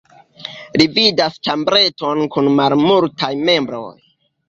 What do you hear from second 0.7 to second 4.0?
Li vidas ĉambreton kun malmultaj mebloj.